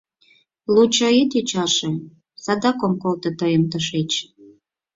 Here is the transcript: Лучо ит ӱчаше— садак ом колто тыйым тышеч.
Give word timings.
Лучо 0.73 1.07
ит 1.21 1.31
ӱчаше— 1.39 1.89
садак 2.43 2.79
ом 2.85 2.93
колто 3.01 3.29
тыйым 3.39 3.63
тышеч. 3.71 4.11